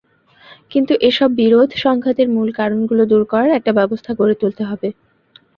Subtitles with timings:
[0.71, 4.87] কিন্তু এসব বিরোধ-সংঘাতের মূল কারণগুলো দূর করার একটা ব্যবস্থা গড়ে তুলতে হবে।